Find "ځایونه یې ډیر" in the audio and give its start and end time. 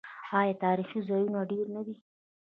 1.07-1.65